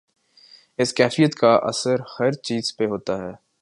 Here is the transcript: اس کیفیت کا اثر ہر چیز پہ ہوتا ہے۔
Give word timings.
اس 0.79 0.93
کیفیت 0.93 1.35
کا 1.35 1.53
اثر 1.63 1.95
ہر 2.19 2.31
چیز 2.31 2.75
پہ 2.77 2.85
ہوتا 2.85 3.17
ہے۔ 3.17 3.31